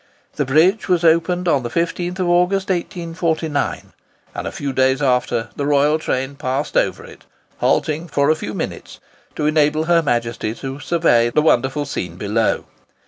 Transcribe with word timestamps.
The 0.33 0.45
bridge 0.45 0.87
was 0.89 1.03
opened 1.03 1.47
on 1.47 1.61
the 1.61 1.69
15th 1.69 2.19
August, 2.19 2.69
1849, 2.69 3.93
and 4.33 4.47
a 4.47 4.51
few 4.51 4.73
days 4.73 4.99
after 4.99 5.49
the 5.55 5.67
royal 5.67 5.99
train 5.99 6.33
passed 6.33 6.75
over 6.75 7.05
it, 7.05 7.25
halting 7.59 8.07
for 8.07 8.31
a 8.31 8.35
few 8.35 8.55
minutes 8.55 8.99
to 9.35 9.45
enable 9.45 9.83
her 9.83 10.01
Majesty 10.01 10.55
to 10.55 10.79
survey 10.79 11.29
the 11.29 11.43
wonderful 11.43 11.85
scene 11.85 12.15
below. 12.15 12.65